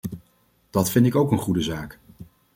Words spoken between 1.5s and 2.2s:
zaak.